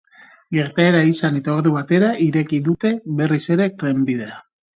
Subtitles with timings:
[0.55, 4.41] Gertaera izan eta ordu batera ireki dute berriz ere trenbidea.